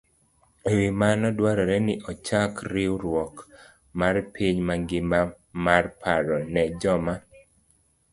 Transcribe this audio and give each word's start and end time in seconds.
E 0.69 0.71
wi 0.77 0.87
mano, 1.01 1.27
dwarore 1.37 1.77
ni 1.85 1.95
ochak 2.11 2.51
riwruok 2.73 3.35
mar 3.99 4.15
piny 4.33 4.57
mangima 4.67 5.19
mar 5.65 5.83
paro 6.01 6.37
ne 6.53 6.63
joma 6.81 7.13